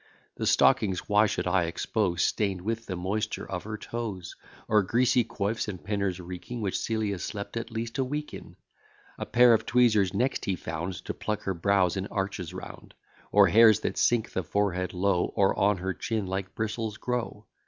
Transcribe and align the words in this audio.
The 0.35 0.47
stockings 0.47 1.07
why 1.07 1.27
should 1.27 1.45
I 1.45 1.65
expose, 1.65 2.23
Stain'd 2.23 2.61
with 2.61 2.87
the 2.87 2.95
moisture 2.95 3.45
of 3.47 3.65
her 3.65 3.77
toes, 3.77 4.35
Or 4.67 4.81
greasy 4.81 5.23
coifs, 5.23 5.67
and 5.67 5.83
pinners 5.83 6.19
reeking, 6.19 6.59
Which 6.59 6.79
Celia 6.79 7.19
slept 7.19 7.55
at 7.55 7.69
least 7.69 7.99
a 7.99 8.03
week 8.03 8.33
in? 8.33 8.55
A 9.19 9.27
pair 9.27 9.53
of 9.53 9.67
tweezers 9.67 10.11
next 10.11 10.45
he 10.45 10.55
found, 10.55 10.95
To 11.05 11.13
pluck 11.13 11.43
her 11.43 11.53
brows 11.53 11.97
in 11.97 12.07
arches 12.07 12.51
round; 12.51 12.95
Or 13.31 13.49
hairs 13.49 13.81
that 13.81 13.95
sink 13.95 14.31
the 14.31 14.41
forehead 14.43 14.95
low, 14.95 15.31
Or 15.35 15.55
on 15.55 15.77
her 15.77 15.93
chin 15.93 16.25
like 16.25 16.55
bristles 16.55 16.97
grow. 16.97 17.45